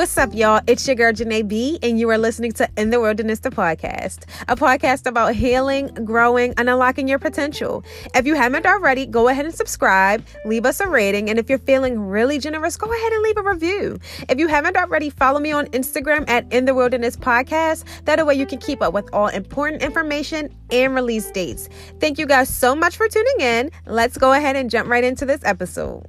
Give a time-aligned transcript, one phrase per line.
[0.00, 0.62] What's up, y'all?
[0.66, 4.24] It's your girl, Janae B, and you are listening to In the Wilderness, the podcast,
[4.48, 7.84] a podcast about healing, growing, and unlocking your potential.
[8.14, 11.58] If you haven't already, go ahead and subscribe, leave us a rating, and if you're
[11.58, 13.98] feeling really generous, go ahead and leave a review.
[14.30, 17.84] If you haven't already, follow me on Instagram at In the Wilderness Podcast.
[18.06, 21.68] That way you can keep up with all important information and release dates.
[22.00, 23.70] Thank you guys so much for tuning in.
[23.84, 26.06] Let's go ahead and jump right into this episode.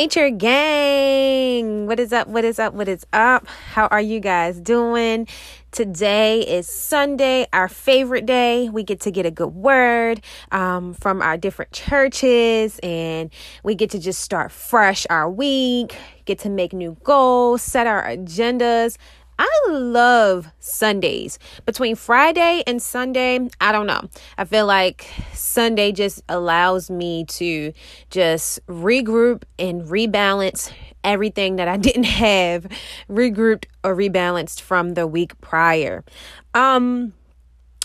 [0.00, 1.86] Nature Gang.
[1.86, 2.26] What is up?
[2.26, 2.72] What is up?
[2.72, 3.46] What is up?
[3.46, 5.28] How are you guys doing?
[5.72, 8.70] Today is Sunday, our favorite day.
[8.70, 13.30] We get to get a good word um, from our different churches, and
[13.62, 18.02] we get to just start fresh our week, get to make new goals, set our
[18.02, 18.96] agendas,
[19.42, 21.38] I love Sundays.
[21.64, 24.02] Between Friday and Sunday, I don't know.
[24.36, 27.72] I feel like Sunday just allows me to
[28.10, 30.70] just regroup and rebalance
[31.02, 32.66] everything that I didn't have
[33.08, 36.04] regrouped or rebalanced from the week prior.
[36.52, 37.14] Um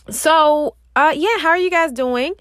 [0.09, 2.33] so uh yeah, how are you guys doing?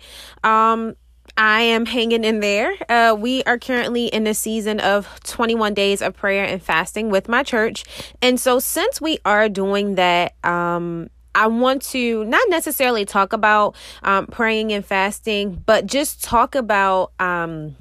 [0.43, 0.97] Um
[1.37, 2.75] I am hanging in there.
[2.89, 7.29] Uh, we are currently in the season of 21 days of prayer and fasting with
[7.29, 7.85] my church.
[8.23, 13.75] And so, since we are doing that, um, I want to not necessarily talk about
[14.05, 17.13] um, praying and fasting, but just talk about.
[17.19, 17.77] Um,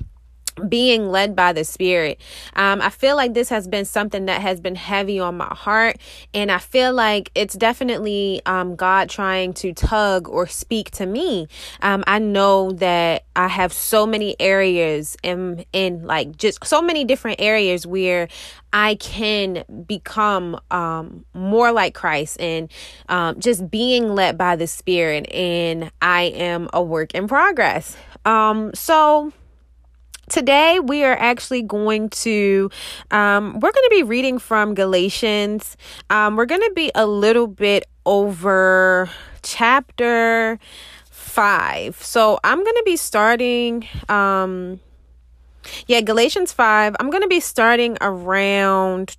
[0.70, 2.20] being led by the spirit
[2.56, 5.98] um, i feel like this has been something that has been heavy on my heart
[6.34, 11.48] and i feel like it's definitely um, god trying to tug or speak to me
[11.82, 17.04] um, i know that i have so many areas in in like just so many
[17.04, 18.28] different areas where
[18.74, 22.72] I can become um, more like Christ and
[23.08, 25.32] um, just being led by the Spirit.
[25.32, 27.96] And I am a work in progress.
[28.26, 29.32] Um, so,
[30.34, 32.72] Today, we are actually going to,
[33.12, 35.78] um, we're going to be reading from Galatians.
[36.10, 39.12] Um, we're going to be a little bit over
[39.44, 40.58] chapter
[41.12, 42.02] five.
[42.02, 44.80] So I'm going to be starting, um,
[45.86, 46.96] yeah, Galatians 5.
[47.00, 49.16] I'm going to be starting around.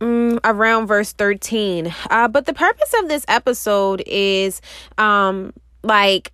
[0.00, 4.62] Mm, around verse 13 uh, but the purpose of this episode is
[4.96, 6.32] um like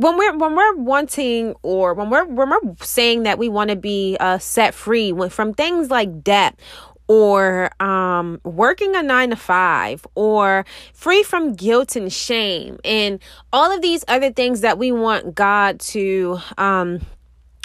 [0.00, 3.76] when we're when we're wanting or when we're when we're saying that we want to
[3.76, 6.58] be uh, set free from things like debt
[7.06, 13.20] or um, working a nine to five or free from guilt and shame and
[13.52, 17.00] all of these other things that we want God to um,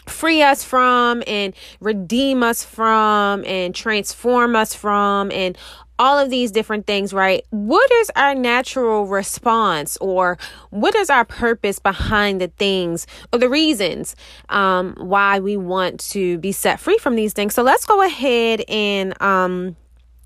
[0.06, 5.58] free us from and redeem us from and transform us from and
[5.98, 7.44] all of these different things, right?
[7.50, 10.38] What is our natural response or
[10.70, 14.16] what is our purpose behind the things or the reasons
[14.50, 17.54] um, why we want to be set free from these things?
[17.54, 19.76] So let's go ahead and um,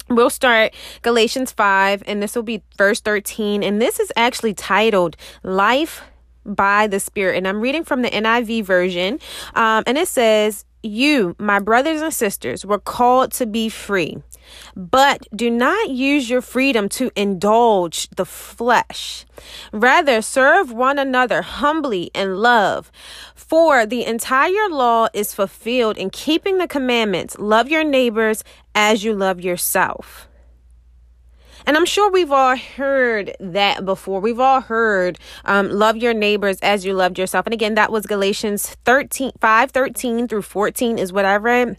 [0.09, 3.63] we'll start Galatians 5, and this will be verse 13.
[3.63, 6.03] And this is actually titled Life
[6.45, 7.37] by the Spirit.
[7.37, 9.19] And I'm reading from the NIV version.
[9.55, 14.17] Um, and it says, You, my brothers and sisters, were called to be free.
[14.77, 19.25] But do not use your freedom to indulge the flesh.
[19.73, 22.91] Rather, serve one another humbly in love.
[23.35, 29.13] For the entire law is fulfilled in keeping the commandments love your neighbors as you
[29.13, 30.28] love yourself.
[31.65, 34.19] And I'm sure we've all heard that before.
[34.19, 37.45] We've all heard um, love your neighbors as you loved yourself.
[37.45, 41.77] And again, that was Galatians 13, 5, 13 through 14 is what I read.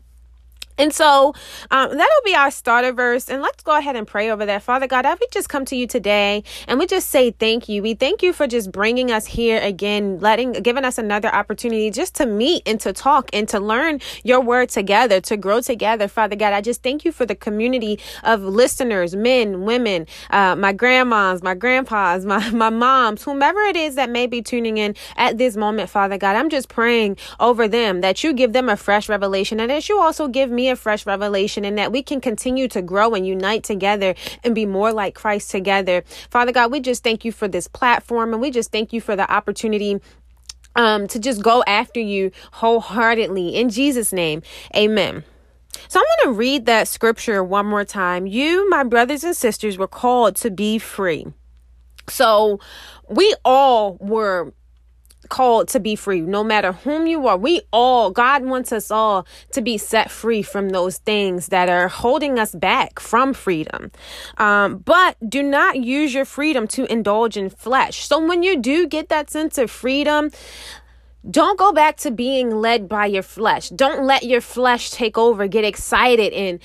[0.81, 1.35] And so
[1.71, 3.29] um, that'll be our starter verse.
[3.29, 4.63] And let's go ahead and pray over that.
[4.63, 7.83] Father God, I we just come to you today and we just say thank you.
[7.83, 12.15] We thank you for just bringing us here again, letting, giving us another opportunity just
[12.17, 16.09] to meet and to talk and to learn your word together, to grow together.
[16.09, 20.73] Father God, I just thank you for the community of listeners, men, women, uh, my
[20.73, 25.37] grandmas, my grandpas, my, my moms, whomever it is that may be tuning in at
[25.37, 26.37] this moment, Father God.
[26.37, 30.01] I'm just praying over them that you give them a fresh revelation and that you
[30.01, 33.65] also give me a fresh revelation and that we can continue to grow and unite
[33.65, 34.15] together
[34.45, 36.03] and be more like Christ together.
[36.31, 39.17] Father God, we just thank you for this platform and we just thank you for
[39.17, 40.01] the opportunity
[40.77, 43.57] um, to just go after you wholeheartedly.
[43.57, 44.43] In Jesus' name,
[44.77, 45.25] amen.
[45.89, 48.27] So I'm going to read that scripture one more time.
[48.27, 51.27] You, my brothers and sisters, were called to be free.
[52.09, 52.61] So
[53.09, 54.53] we all were
[55.31, 57.39] called to be free, no matter whom you are.
[57.39, 61.89] We all, God wants us all to be set free from those things that are
[61.89, 63.91] holding us back from freedom.
[64.37, 68.07] Um, but do not use your freedom to indulge in flesh.
[68.07, 70.31] So when you do get that sense of freedom,
[71.29, 73.69] don't go back to being led by your flesh.
[73.71, 76.61] Don't let your flesh take over, get excited and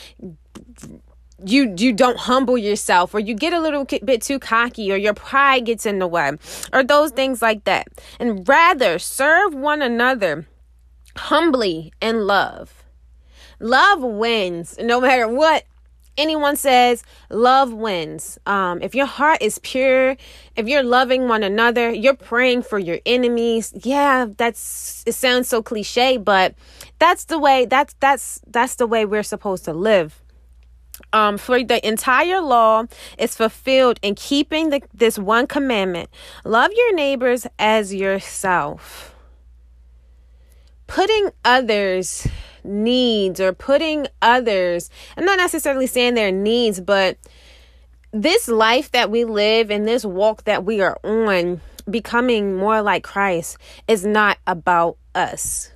[1.46, 5.14] you you don't humble yourself or you get a little bit too cocky or your
[5.14, 6.32] pride gets in the way
[6.74, 7.88] or those things like that.
[8.20, 10.48] And rather serve one another
[11.18, 12.84] humbly in love.
[13.60, 15.64] Love wins no matter what
[16.18, 20.16] anyone says love wins um, if your heart is pure
[20.56, 25.62] if you're loving one another you're praying for your enemies yeah that's it sounds so
[25.62, 26.56] cliche but
[27.00, 30.24] that's the way that's that's that's the way we're supposed to live
[31.16, 32.84] um, for the entire law
[33.18, 36.10] is fulfilled in keeping the, this one commandment.
[36.44, 39.16] Love your neighbors as yourself.
[40.88, 42.28] Putting others
[42.66, 47.16] needs or putting others i'm not necessarily saying their needs but
[48.12, 53.04] this life that we live and this walk that we are on becoming more like
[53.04, 55.70] christ is not about us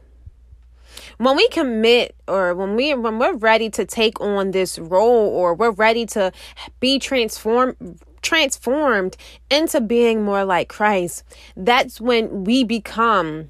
[1.17, 5.53] when we commit or when we when we're ready to take on this role or
[5.53, 6.31] we're ready to
[6.79, 9.15] be transformed transformed
[9.49, 11.23] into being more like Christ
[11.55, 13.49] that's when we become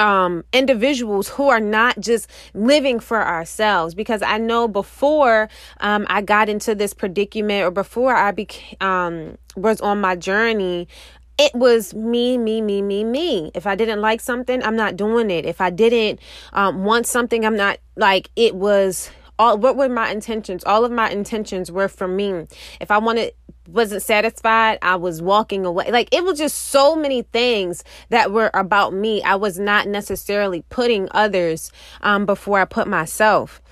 [0.00, 3.94] um, individuals who are not just living for ourselves.
[3.94, 5.48] Because I know before
[5.80, 10.88] um, I got into this predicament or before I became um, was on my journey,
[11.40, 13.50] it was me, me, me, me, me.
[13.54, 15.46] If I didn't like something, I'm not doing it.
[15.46, 16.20] If I didn't
[16.52, 19.10] um, want something, I'm not like it was.
[19.38, 20.64] All, what were my intentions?
[20.64, 22.46] All of my intentions were for me.
[22.78, 23.32] If I wanted
[23.66, 25.90] wasn't satisfied, I was walking away.
[25.90, 29.22] Like it was just so many things that were about me.
[29.22, 31.72] I was not necessarily putting others
[32.02, 33.62] um, before I put myself.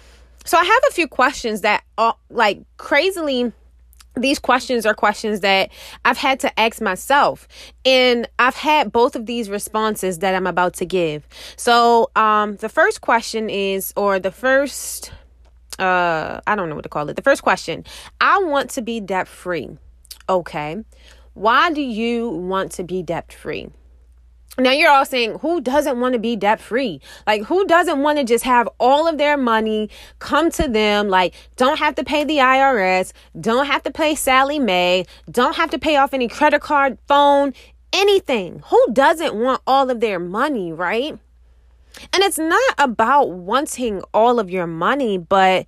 [0.46, 3.52] So I have a few questions that, are, like, crazily
[4.18, 5.70] these questions are questions that
[6.04, 7.48] I've had to ask myself.
[7.84, 11.26] And I've had both of these responses that I'm about to give.
[11.56, 15.12] So, um, the first question is, or the first,
[15.78, 17.16] uh, I don't know what to call it.
[17.16, 17.84] The first question
[18.20, 19.70] I want to be debt free.
[20.28, 20.84] Okay.
[21.34, 23.68] Why do you want to be debt free?
[24.60, 27.00] Now you're all saying, who doesn't want to be debt free?
[27.28, 29.88] Like, who doesn't want to just have all of their money
[30.18, 31.08] come to them?
[31.08, 35.70] Like, don't have to pay the IRS, don't have to pay Sallie Mae, don't have
[35.70, 37.54] to pay off any credit card, phone,
[37.92, 38.60] anything.
[38.66, 41.16] Who doesn't want all of their money, right?
[42.12, 45.66] And it's not about wanting all of your money, but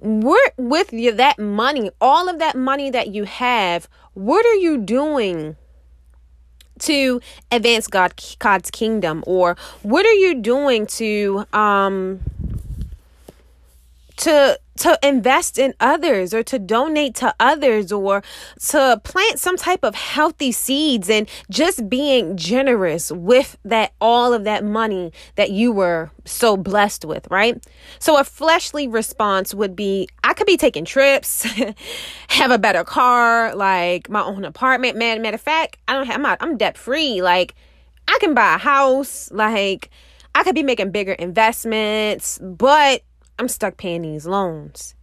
[0.00, 5.56] with that money, all of that money that you have, what are you doing
[6.82, 7.20] to
[7.50, 9.24] advance God God's kingdom?
[9.26, 12.20] Or what are you doing to um
[14.22, 18.22] to to invest in others or to donate to others or
[18.58, 24.44] to plant some type of healthy seeds and just being generous with that all of
[24.44, 27.62] that money that you were so blessed with, right?
[27.98, 31.42] So a fleshly response would be I could be taking trips,
[32.28, 34.96] have a better car, like my own apartment.
[34.96, 37.22] Man, matter of fact, I don't have I'm, not, I'm debt free.
[37.22, 37.54] Like
[38.08, 39.90] I can buy a house, like
[40.34, 43.02] I could be making bigger investments, but
[43.38, 44.94] I'm stuck paying these loans.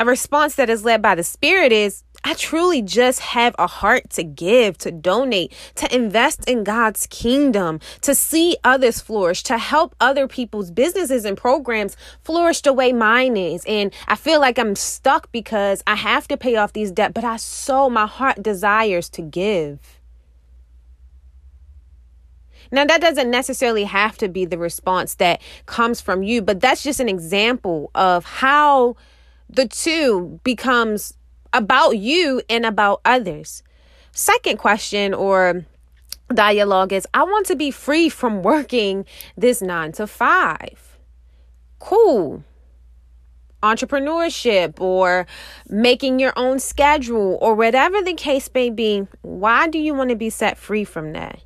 [0.00, 4.10] A response that is led by the Spirit is I truly just have a heart
[4.10, 9.96] to give, to donate, to invest in God's kingdom, to see others flourish, to help
[10.00, 13.64] other people's businesses and programs flourish the way mine is.
[13.66, 17.24] And I feel like I'm stuck because I have to pay off these debt, but
[17.24, 19.97] I so my heart desires to give.
[22.70, 26.82] Now, that doesn't necessarily have to be the response that comes from you, but that's
[26.82, 28.96] just an example of how
[29.48, 31.14] the two becomes
[31.52, 33.62] about you and about others.
[34.12, 35.64] Second question or
[36.34, 39.06] dialogue is I want to be free from working
[39.36, 40.98] this nine to five.
[41.78, 42.44] Cool
[43.62, 45.26] entrepreneurship or
[45.68, 50.16] making your own schedule or whatever the case may be, why do you want to
[50.16, 51.40] be set free from that?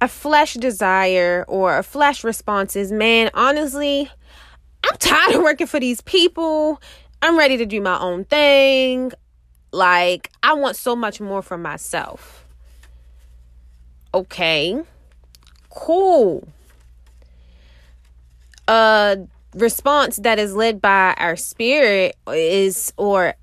[0.00, 4.10] A flesh desire or a flesh response is, man, honestly,
[4.84, 6.80] I'm tired of working for these people.
[7.22, 9.12] I'm ready to do my own thing.
[9.72, 12.46] Like, I want so much more for myself.
[14.14, 14.80] Okay,
[15.70, 16.46] cool.
[18.68, 19.18] A
[19.54, 23.34] response that is led by our spirit is, or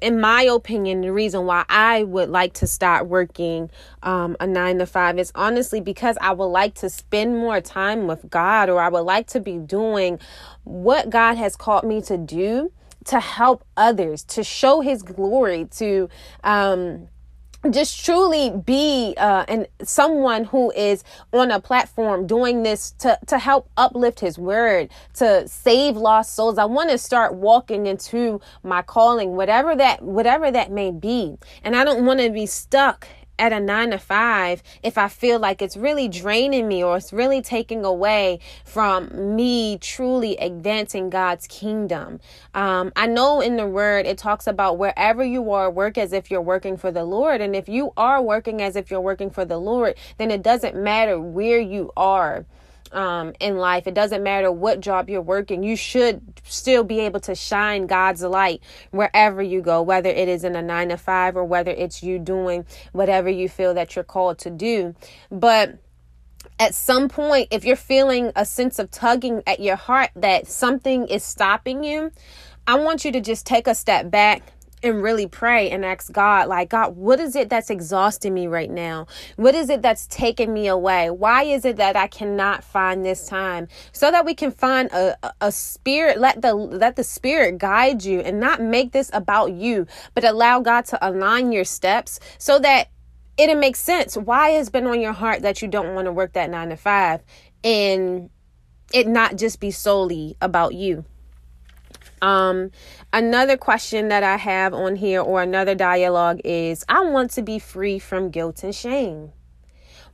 [0.00, 3.70] in my opinion, the reason why I would like to start working
[4.02, 8.06] um, a nine to five is honestly because I would like to spend more time
[8.06, 10.20] with God, or I would like to be doing
[10.64, 12.72] what God has called me to do
[13.06, 16.08] to help others, to show His glory, to
[16.44, 17.08] um,
[17.70, 23.38] just truly be uh, and someone who is on a platform doing this to to
[23.38, 26.56] help uplift his word to save lost souls.
[26.58, 31.36] I want to start walking into my calling whatever that whatever that may be.
[31.64, 35.38] And i don't want to be stuck at a nine to five if I feel
[35.38, 41.46] like it's really draining me or it's really taking away from me truly advancing God's
[41.46, 42.20] kingdom.
[42.54, 46.30] Um, I know in the word it talks about wherever you are, work as if
[46.30, 47.40] you're working for the Lord.
[47.40, 50.76] And if you are working as if you're working for the Lord, then it doesn't
[50.76, 52.44] matter where you are
[52.92, 53.86] um, in life.
[53.86, 55.62] It doesn't matter what job you're working.
[55.62, 60.44] You should still be able to shine God's light wherever you go, whether it is
[60.44, 64.04] in a nine to five or whether it's you doing whatever you feel that you're
[64.04, 64.94] called to do.
[65.30, 65.78] But
[66.58, 71.06] at some point, if you're feeling a sense of tugging at your heart that something
[71.06, 72.10] is stopping you,
[72.66, 76.48] I want you to just take a step back and really pray and ask God,
[76.48, 79.06] like, God, what is it that's exhausting me right now?
[79.36, 81.10] What is it that's taking me away?
[81.10, 83.68] Why is it that I cannot find this time?
[83.92, 88.20] So that we can find a, a spirit, let the let the spirit guide you
[88.20, 92.88] and not make this about you, but allow God to align your steps so that
[93.36, 94.16] it'll make sense.
[94.16, 96.76] Why has been on your heart that you don't want to work that nine to
[96.76, 97.22] five
[97.64, 98.30] and
[98.92, 101.04] it not just be solely about you.
[102.20, 102.70] Um,
[103.12, 107.58] another question that I have on here or another dialogue is I want to be
[107.58, 109.32] free from guilt and shame.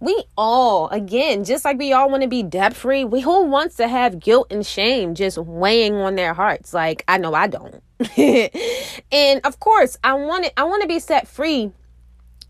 [0.00, 3.76] We all, again, just like we all want to be debt free, we who wants
[3.76, 6.74] to have guilt and shame just weighing on their hearts?
[6.74, 7.82] Like, I know I don't.
[9.12, 11.72] and of course, I want it, I want to be set free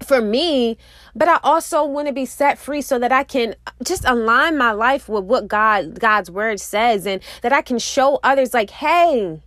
[0.02, 0.78] for me,
[1.14, 4.72] but I also want to be set free so that I can just align my
[4.72, 9.42] life with what God God's word says and that I can show others like, "Hey,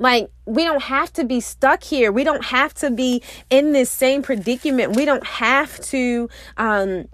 [0.00, 2.10] like we don't have to be stuck here.
[2.10, 4.96] We don't have to be in this same predicament.
[4.96, 7.06] We don't have to um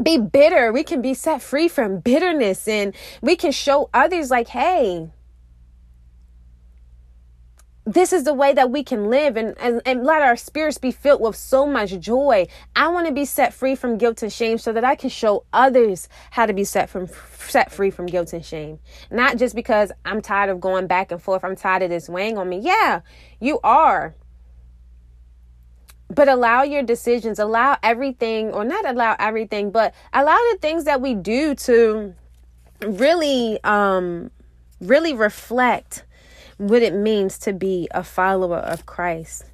[0.00, 0.72] be bitter.
[0.72, 5.10] We can be set free from bitterness and we can show others like, "Hey,
[7.88, 10.90] this is the way that we can live and, and, and let our spirits be
[10.90, 12.46] filled with so much joy.
[12.76, 15.44] I want to be set free from guilt and shame so that I can show
[15.54, 18.78] others how to be set from set free from guilt and shame.
[19.10, 21.42] Not just because I'm tired of going back and forth.
[21.42, 22.58] I'm tired of this weighing on me.
[22.58, 23.00] Yeah,
[23.40, 24.14] you are.
[26.10, 31.00] But allow your decisions, allow everything, or not allow everything, but allow the things that
[31.00, 32.14] we do to
[32.82, 34.30] really, um,
[34.80, 36.04] really reflect
[36.58, 39.44] what it means to be a follower of Christ.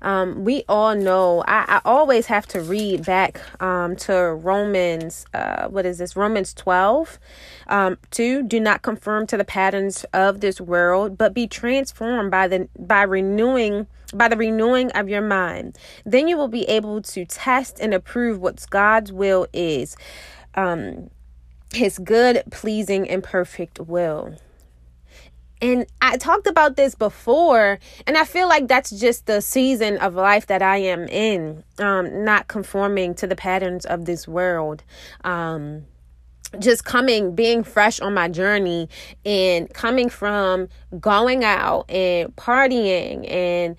[0.00, 5.68] Um, we all know, I, I, always have to read back um, to Romans, uh,
[5.68, 6.16] what is this?
[6.16, 7.18] Romans 12.
[7.68, 12.48] Um, two, do not conform to the patterns of this world, but be transformed by
[12.48, 15.78] the by renewing by the renewing of your mind.
[16.04, 19.96] Then you will be able to test and approve what God's will is.
[20.54, 21.10] Um,
[21.72, 24.36] his good, pleasing, and perfect will.
[25.62, 30.16] And I talked about this before, and I feel like that's just the season of
[30.16, 34.82] life that I am in, um, not conforming to the patterns of this world.
[35.22, 35.84] Um,
[36.58, 38.88] just coming, being fresh on my journey
[39.24, 40.68] and coming from
[41.00, 43.76] going out and partying and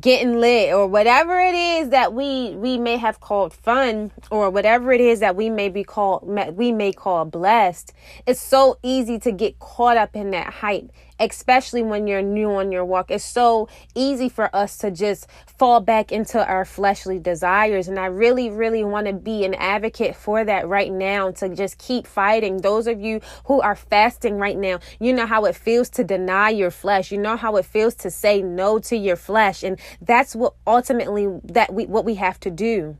[0.00, 4.92] getting lit or whatever it is that we we may have called fun or whatever
[4.92, 6.24] it is that we may be called
[6.56, 7.92] we may call blessed
[8.26, 12.72] it's so easy to get caught up in that hype especially when you're new on
[12.72, 13.10] your walk.
[13.10, 17.88] It's so easy for us to just fall back into our fleshly desires.
[17.88, 21.78] And I really, really want to be an advocate for that right now to just
[21.78, 22.58] keep fighting.
[22.58, 26.50] Those of you who are fasting right now, you know how it feels to deny
[26.50, 27.10] your flesh.
[27.10, 29.62] You know how it feels to say no to your flesh.
[29.62, 32.96] And that's what ultimately that we what we have to do.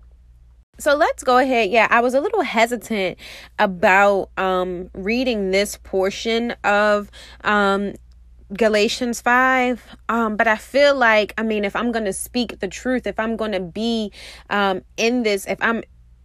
[0.79, 1.71] So let's go ahead.
[1.71, 3.19] Yeah, I was a little hesitant
[3.59, 7.11] about um reading this portion of
[7.45, 7.95] um
[8.53, 9.97] Galatians 5.
[10.09, 13.19] Um, but I feel like, I mean, if I'm going to speak the truth, if
[13.19, 14.13] I'm going to be
[14.51, 15.83] um, in this, if I'm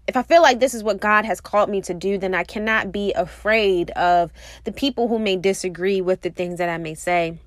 [0.07, 2.43] if I feel like this is what God has called me to do, then I
[2.43, 6.95] cannot be afraid of the people who may disagree with the things that I may
[6.95, 7.37] say.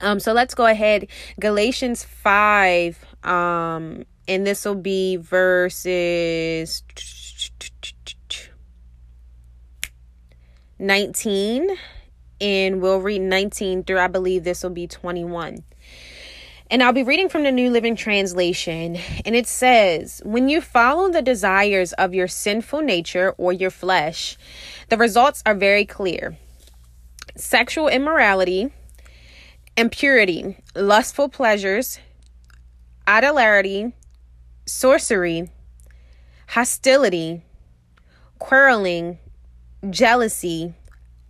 [0.00, 1.08] Um, so let's go ahead.
[1.40, 6.82] Galatians 5, um, and this will be verses
[10.78, 11.76] 19
[12.40, 15.64] and we'll read 19 through, I believe this will be 21.
[16.70, 18.98] And I'll be reading from the New Living Translation.
[19.24, 24.36] And it says, When you follow the desires of your sinful nature or your flesh,
[24.90, 26.36] the results are very clear
[27.36, 28.70] sexual immorality,
[29.76, 32.00] impurity, lustful pleasures,
[33.06, 33.94] idolatry,
[34.66, 35.50] sorcery,
[36.48, 37.42] hostility,
[38.38, 39.18] quarreling,
[39.88, 40.74] jealousy,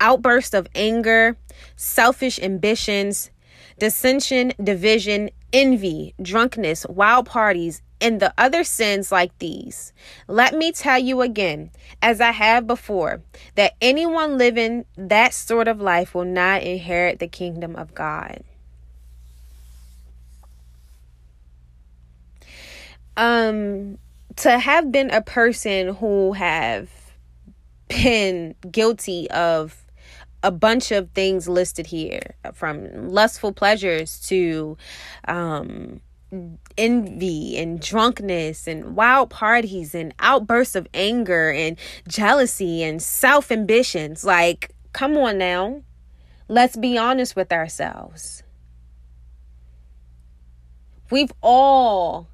[0.01, 1.37] outburst of anger,
[1.77, 3.31] selfish ambitions,
[3.79, 9.93] dissension, division, envy, drunkenness, wild parties, and the other sins like these.
[10.29, 13.23] Let me tell you again, as I have before,
[13.57, 18.43] that anyone living that sort of life will not inherit the kingdom of God.
[23.17, 23.99] Um
[24.37, 26.89] to have been a person who have
[27.89, 29.85] been guilty of
[30.43, 34.77] a bunch of things listed here from lustful pleasures to
[35.27, 36.01] um,
[36.77, 44.25] envy and drunkenness and wild parties and outbursts of anger and jealousy and self ambitions.
[44.25, 45.83] Like, come on now.
[46.49, 48.43] Let's be honest with ourselves.
[51.11, 52.29] We've all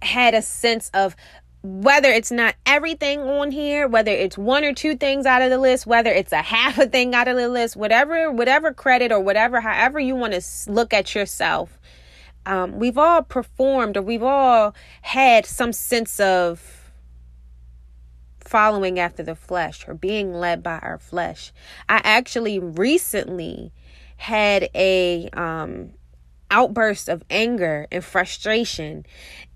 [0.00, 1.16] had a sense of
[1.62, 5.58] whether it's not everything on here, whether it's one or two things out of the
[5.58, 9.20] list, whether it's a half a thing out of the list, whatever, whatever credit or
[9.20, 11.78] whatever, however you want to look at yourself,
[12.46, 16.90] um, we've all performed or we've all had some sense of
[18.40, 21.52] following after the flesh or being led by our flesh.
[21.88, 23.72] I actually recently
[24.16, 25.92] had a um,
[26.52, 29.04] outburst of anger and frustration.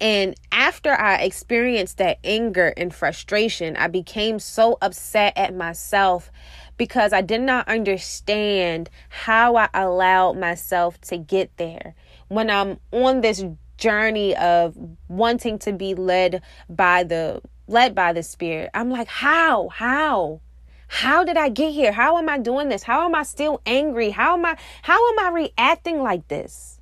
[0.00, 6.32] And after I experienced that anger and frustration, I became so upset at myself
[6.76, 11.94] because I did not understand how I allowed myself to get there.
[12.28, 13.44] When I'm on this
[13.78, 14.76] journey of
[15.08, 19.68] wanting to be led by the led by the spirit, I'm like, how?
[19.68, 20.40] How?
[20.88, 21.92] How did I get here?
[21.92, 22.82] How am I doing this?
[22.82, 24.10] How am I still angry?
[24.10, 26.75] How am I how am I reacting like this?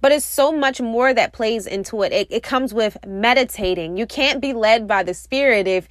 [0.00, 2.12] But it's so much more that plays into it.
[2.12, 2.28] it.
[2.30, 3.96] It comes with meditating.
[3.96, 5.88] You can't be led by the Spirit if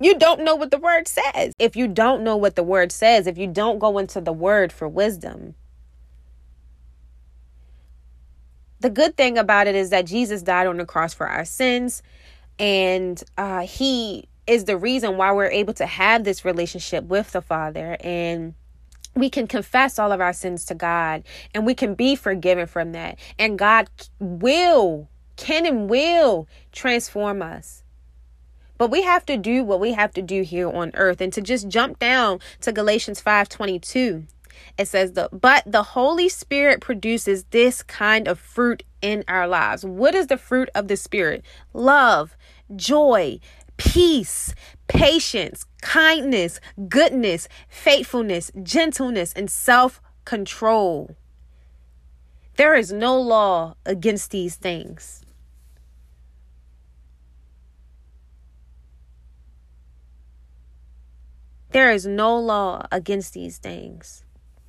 [0.00, 1.54] you don't know what the word says.
[1.58, 4.72] If you don't know what the word says, if you don't go into the word
[4.72, 5.54] for wisdom.
[8.80, 12.02] The good thing about it is that Jesus died on the cross for our sins,
[12.58, 17.40] and uh, He is the reason why we're able to have this relationship with the
[17.40, 17.96] Father.
[18.00, 18.54] And
[19.14, 21.22] we can confess all of our sins to God
[21.54, 23.18] and we can be forgiven from that.
[23.38, 27.82] And God will, can and will transform us.
[28.78, 31.20] But we have to do what we have to do here on earth.
[31.20, 34.26] And to just jump down to Galatians 5:22.
[34.76, 39.84] It says the but the Holy Spirit produces this kind of fruit in our lives.
[39.84, 41.44] What is the fruit of the Spirit?
[41.72, 42.36] Love,
[42.74, 43.38] joy,
[43.84, 44.54] peace,
[44.86, 51.16] patience, kindness, goodness, faithfulness, gentleness, and self control.
[52.56, 55.24] There is no law against these things.
[61.70, 64.24] There is no law against these things.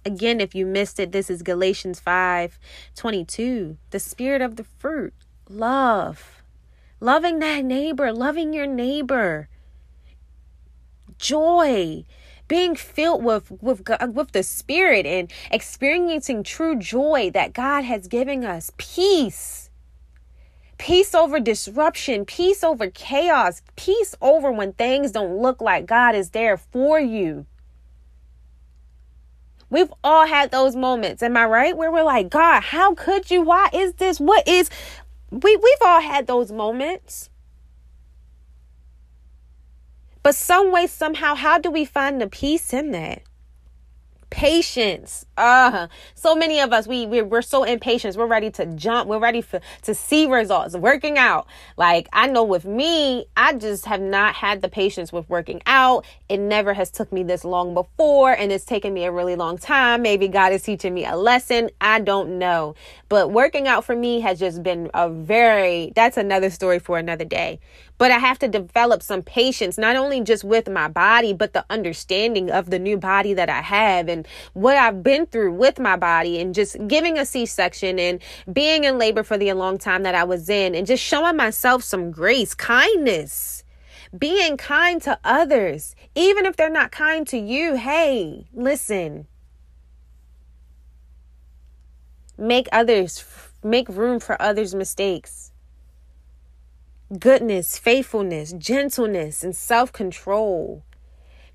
[0.05, 2.57] Again, if you missed it, this is Galatians 5
[2.95, 3.77] 22.
[3.91, 5.13] The spirit of the fruit,
[5.47, 6.42] love
[7.03, 9.49] loving that neighbor, loving your neighbor,
[11.19, 12.05] joy,
[12.47, 17.83] being filled with with God, uh, with the Spirit and experiencing true joy that God
[17.83, 19.69] has given us, peace.
[20.77, 26.31] Peace over disruption, peace over chaos, peace over when things don't look like God is
[26.31, 27.45] there for you.
[29.69, 31.75] We've all had those moments, am I right?
[31.75, 33.41] Where we're like, God, how could you?
[33.41, 34.19] Why is this?
[34.19, 34.69] What is
[35.41, 37.29] we we've all had those moments.
[40.21, 43.23] But some way, somehow, how do we find the peace in that?
[44.33, 45.25] Patience.
[45.37, 48.15] Uh so many of us we we're, we're so impatient.
[48.15, 49.07] We're ready to jump.
[49.07, 51.47] We're ready for to see results working out.
[51.77, 56.05] Like i know with me i just have not had the patience with working out.
[56.29, 59.57] It never has took me this long before and it's taken me a really long
[59.59, 60.01] time.
[60.01, 61.69] Maybe god is teaching me a lesson.
[61.79, 62.75] I don't know.
[63.09, 67.25] But working out for me has just been a very that's another story for another
[67.25, 67.59] day
[68.03, 71.63] but I have to develop some patience, not only just with my body, but the
[71.69, 75.95] understanding of the new body that I have and what I've been through with my
[75.95, 78.19] body and just giving a C section and
[78.51, 81.81] being in labor for the long time that I was in and just showing myself
[81.81, 83.63] some grace, kindness
[84.19, 87.75] being kind to others, even if they're not kind to you.
[87.75, 89.27] Hey, listen.
[92.37, 93.23] Make others,
[93.63, 95.52] make room for others' mistakes
[97.19, 100.83] goodness, faithfulness, gentleness, and self-control.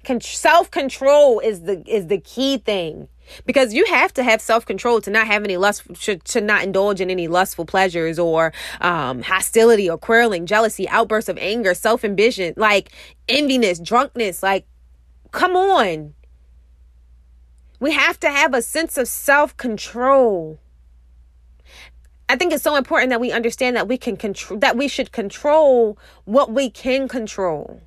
[0.05, 3.09] Con- self-control is the is the key thing.
[3.45, 7.01] because you have to have self-control to not have any lust to, to not indulge
[7.01, 12.91] in any lustful pleasures or um, hostility or quarreling jealousy outbursts of anger self-ambition like
[13.29, 14.67] enviness drunkenness like
[15.31, 16.15] come on
[17.81, 20.59] we have to have a sense of self-control
[22.29, 25.12] I think it's so important that we understand that we can control that we should
[25.12, 27.81] control what we can control.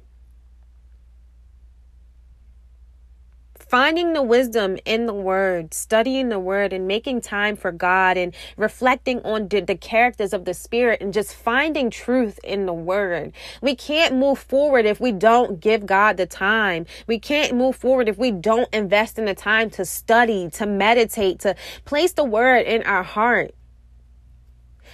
[3.71, 8.35] finding the wisdom in the word, studying the word, and making time for God and
[8.57, 13.31] reflecting on the, the, characters of the Spirit and just finding truth in the word.
[13.61, 16.85] We can't move forward if we don't give God the time.
[17.07, 21.39] We can't move forward if we don't invest in the time to study, to meditate,
[21.39, 23.55] to place the word in our heart.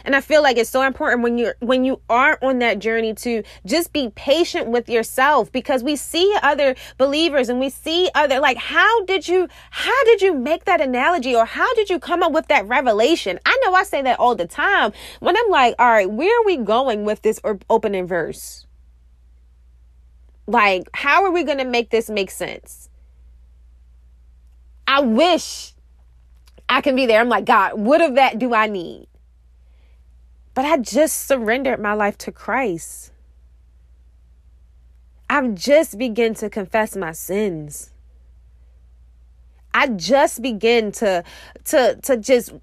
[0.08, 3.14] And I feel like it's so important when you're when you are on that journey
[3.16, 8.40] to just be patient with yourself because we see other believers and we see other
[8.40, 12.24] like how did you how did you make that analogy or how did you come
[12.24, 13.38] up with that revelation?
[13.46, 16.46] I know I say that all the time when I'm like, all right, where are
[16.46, 18.66] we going with this opening verse?
[20.48, 22.88] Like, how are we going to make this make sense?
[24.88, 25.74] I wish
[26.70, 27.20] I can be there.
[27.20, 29.10] I'm like, God, what of that do I need?
[30.58, 33.12] But I just surrendered my life to Christ.
[35.30, 37.92] I've just begun to confess my sins.
[39.72, 41.24] I just begin to
[41.66, 42.54] to to just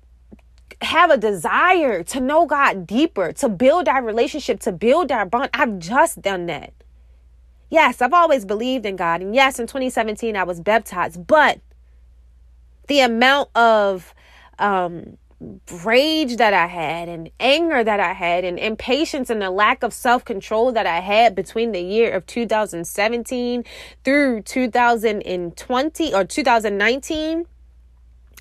[0.82, 5.50] have a desire to know God deeper, to build our relationship, to build our bond.
[5.54, 6.72] I've just done that.
[7.70, 9.20] Yes, I've always believed in God.
[9.20, 11.60] And yes, in 2017 I was baptized, but
[12.88, 14.16] the amount of
[14.58, 15.16] um
[15.84, 19.92] rage that I had and anger that I had and impatience and the lack of
[19.92, 23.64] self control that I had between the year of 2017
[24.04, 27.46] through 2020 or 2019,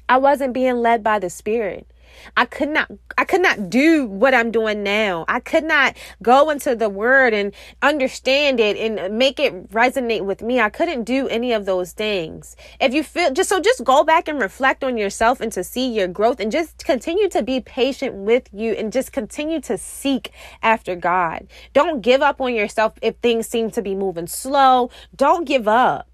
[0.10, 1.88] I wasn't being led by the Spirit.
[2.36, 5.26] I could not I could not do what I'm doing now.
[5.28, 10.42] I could not go into the word and understand it and make it resonate with
[10.42, 10.60] me.
[10.60, 12.56] I couldn't do any of those things.
[12.80, 15.92] If you feel just so just go back and reflect on yourself and to see
[15.92, 20.32] your growth and just continue to be patient with you and just continue to seek
[20.62, 21.48] after God.
[21.74, 24.90] Don't give up on yourself if things seem to be moving slow.
[25.16, 26.08] Don't give up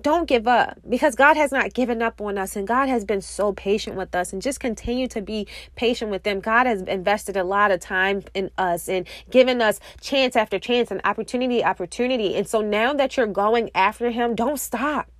[0.00, 3.20] don't give up because God has not given up on us and God has been
[3.20, 6.40] so patient with us and just continue to be patient with them.
[6.40, 10.90] God has invested a lot of time in us and given us chance after chance
[10.90, 12.36] and opportunity opportunity.
[12.36, 15.10] And so now that you're going after him, don't stop.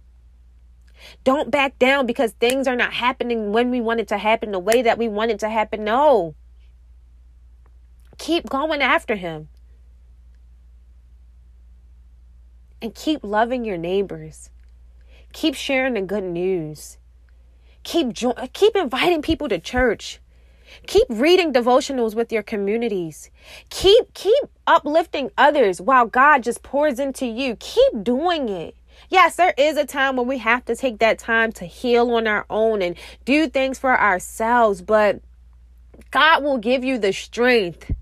[1.24, 4.58] Don't back down because things are not happening when we want it to happen, the
[4.58, 5.84] way that we want it to happen.
[5.84, 6.34] No.
[8.16, 9.48] Keep going after him.
[12.80, 14.50] And keep loving your neighbors.
[15.32, 16.98] Keep sharing the good news.
[17.84, 20.20] Keep jo- keep inviting people to church.
[20.86, 23.30] Keep reading devotionals with your communities.
[23.70, 27.56] Keep keep uplifting others while God just pours into you.
[27.56, 28.74] Keep doing it.
[29.08, 32.26] Yes, there is a time when we have to take that time to heal on
[32.26, 35.20] our own and do things for ourselves, but
[36.10, 37.92] God will give you the strength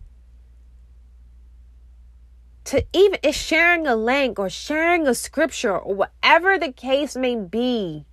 [2.66, 7.36] to even is sharing a link or sharing a scripture or whatever the case may
[7.36, 8.04] be.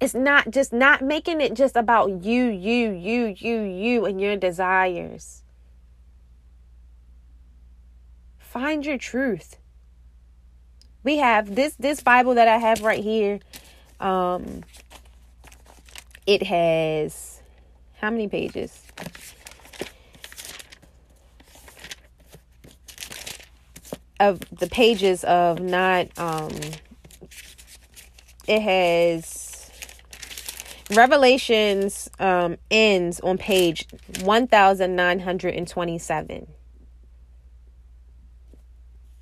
[0.00, 4.36] It's not just not making it just about you you you you you and your
[4.36, 5.42] desires.
[8.38, 9.56] Find your truth.
[11.02, 13.38] We have this this bible that i have right here
[14.00, 14.64] um
[16.26, 17.40] it has
[18.00, 18.82] how many pages
[24.20, 26.50] of the pages of not um
[28.46, 29.70] it has
[30.94, 33.86] revelations um ends on page
[34.22, 36.46] 1927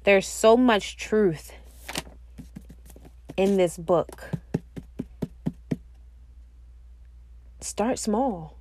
[0.05, 1.53] there's so much truth
[3.39, 4.31] in this book.
[7.61, 8.59] Start small.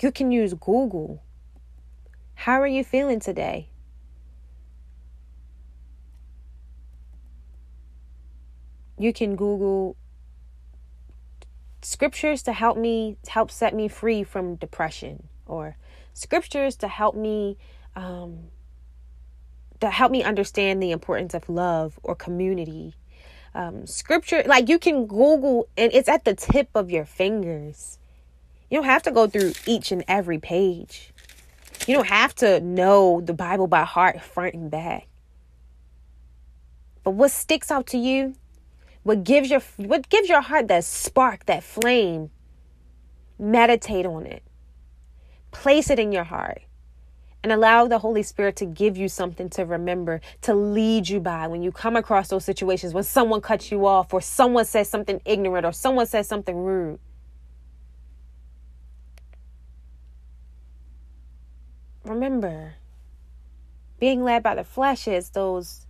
[0.00, 1.22] You can use google.
[2.34, 3.69] How are you feeling today
[9.00, 9.96] you can Google
[11.80, 15.78] scriptures to help me help set me free from depression or
[16.12, 17.56] scriptures to help me
[17.96, 18.50] um,
[19.80, 22.94] to help me understand the importance of love or community.
[23.54, 27.98] Um, scripture like you can google and it's at the tip of your fingers.
[28.68, 31.14] You don't have to go through each and every page.
[31.86, 35.06] You don't have to know the bible by heart front and back.
[37.02, 38.34] But what sticks out to you
[39.02, 42.30] what gives your what gives your heart that spark, that flame.
[43.38, 44.42] Meditate on it.
[45.50, 46.62] Place it in your heart
[47.42, 51.46] and allow the Holy Spirit to give you something to remember, to lead you by
[51.46, 55.20] when you come across those situations when someone cuts you off or someone says something
[55.24, 56.98] ignorant or someone says something rude.
[62.04, 62.74] Remember,
[63.98, 65.86] being led by the flesh is those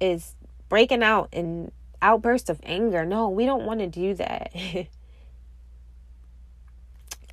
[0.00, 0.34] is
[0.68, 1.70] breaking out in
[2.04, 3.04] outbursts of anger.
[3.04, 4.52] No, we don't want to do that.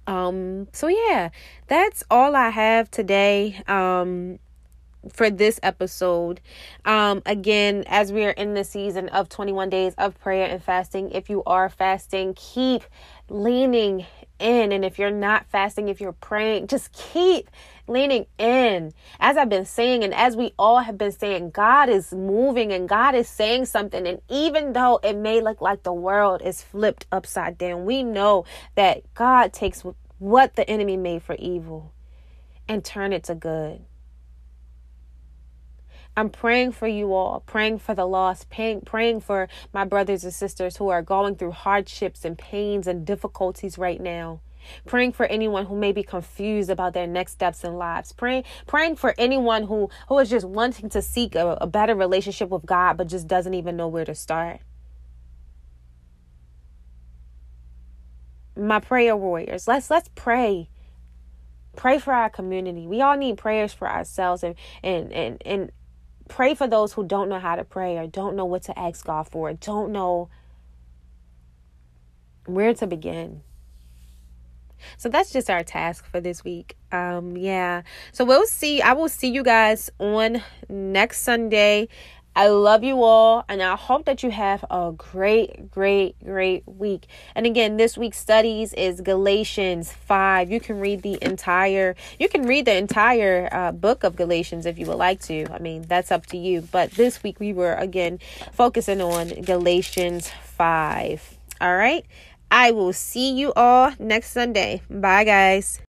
[0.07, 1.29] Um, so yeah,
[1.67, 3.61] that's all I have today.
[3.67, 4.39] Um,
[5.13, 6.41] for this episode.
[6.85, 11.11] Um, again, as we are in the season of 21 days of prayer and fasting,
[11.11, 12.83] if you are fasting, keep
[13.29, 14.05] leaning
[14.39, 14.71] in.
[14.71, 17.49] And if you're not fasting, if you're praying, just keep
[17.87, 18.93] leaning in.
[19.19, 22.87] As I've been saying, and as we all have been saying, God is moving and
[22.89, 24.05] God is saying something.
[24.07, 28.45] And even though it may look like the world is flipped upside down, we know
[28.75, 29.83] that God takes
[30.19, 31.93] what the enemy made for evil
[32.67, 33.81] and turn it to good.
[36.21, 40.33] I'm praying for you all, praying for the lost, praying, praying for my brothers and
[40.33, 44.41] sisters who are going through hardships and pains and difficulties right now.
[44.85, 48.13] Praying for anyone who may be confused about their next steps in lives.
[48.13, 52.49] Praying, praying for anyone who, who is just wanting to seek a, a better relationship
[52.49, 54.61] with God but just doesn't even know where to start.
[58.55, 59.67] my prayer warriors.
[59.67, 60.69] Let's let's pray.
[61.75, 62.85] Pray for our community.
[62.85, 65.71] We all need prayers for ourselves and and and and
[66.31, 69.05] pray for those who don't know how to pray or don't know what to ask
[69.05, 70.29] God for, don't know
[72.45, 73.43] where to begin.
[74.97, 76.77] So that's just our task for this week.
[76.91, 77.83] Um yeah.
[78.13, 81.89] So we'll see I will see you guys on next Sunday.
[82.35, 87.07] I love you all, and I hope that you have a great, great, great week.
[87.35, 90.49] And again, this week's studies is Galatians 5.
[90.49, 94.79] You can read the entire, you can read the entire uh, book of Galatians if
[94.79, 95.45] you would like to.
[95.51, 96.61] I mean, that's up to you.
[96.61, 98.19] But this week we were again
[98.53, 101.37] focusing on Galatians 5.
[101.59, 102.05] All right.
[102.49, 104.81] I will see you all next Sunday.
[104.89, 105.79] Bye, guys.